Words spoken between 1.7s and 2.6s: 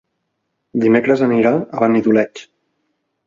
Benidoleig.